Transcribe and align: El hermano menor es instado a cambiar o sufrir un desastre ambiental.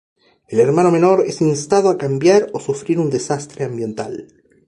El 0.47 0.59
hermano 0.59 0.89
menor 0.89 1.23
es 1.27 1.41
instado 1.41 1.89
a 1.91 1.97
cambiar 1.99 2.49
o 2.53 2.59
sufrir 2.59 2.97
un 2.97 3.11
desastre 3.11 3.65
ambiental. 3.65 4.29